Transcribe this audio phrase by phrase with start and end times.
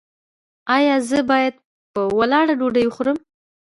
[0.77, 1.55] ایا زه باید
[1.93, 3.17] په ولاړه ډوډۍ وخورم؟